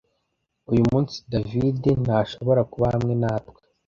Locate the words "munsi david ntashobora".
0.91-2.61